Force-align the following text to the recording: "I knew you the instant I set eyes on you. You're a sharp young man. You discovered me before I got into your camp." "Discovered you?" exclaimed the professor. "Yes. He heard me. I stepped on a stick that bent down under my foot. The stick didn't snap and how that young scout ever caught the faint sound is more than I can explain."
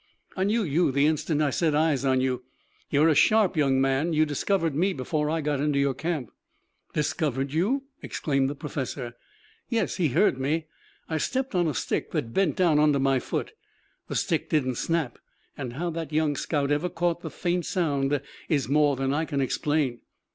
"I 0.35 0.45
knew 0.45 0.63
you 0.63 0.91
the 0.91 1.05
instant 1.05 1.43
I 1.43 1.51
set 1.51 1.75
eyes 1.75 2.03
on 2.03 2.21
you. 2.21 2.41
You're 2.89 3.09
a 3.09 3.13
sharp 3.13 3.55
young 3.55 3.79
man. 3.79 4.13
You 4.13 4.25
discovered 4.25 4.73
me 4.73 4.93
before 4.93 5.29
I 5.29 5.41
got 5.41 5.59
into 5.61 5.77
your 5.77 5.93
camp." 5.93 6.31
"Discovered 6.95 7.53
you?" 7.53 7.83
exclaimed 8.01 8.49
the 8.49 8.55
professor. 8.55 9.13
"Yes. 9.69 9.97
He 9.97 10.07
heard 10.07 10.39
me. 10.39 10.65
I 11.07 11.19
stepped 11.19 11.53
on 11.53 11.67
a 11.67 11.75
stick 11.75 12.09
that 12.13 12.33
bent 12.33 12.55
down 12.55 12.79
under 12.79 12.97
my 12.99 13.19
foot. 13.19 13.53
The 14.07 14.15
stick 14.15 14.49
didn't 14.49 14.77
snap 14.79 15.19
and 15.55 15.73
how 15.73 15.91
that 15.91 16.11
young 16.11 16.35
scout 16.35 16.71
ever 16.71 16.89
caught 16.89 17.21
the 17.21 17.29
faint 17.29 17.67
sound 17.67 18.19
is 18.49 18.67
more 18.67 18.95
than 18.95 19.13
I 19.13 19.25
can 19.25 19.39
explain." 19.39 20.01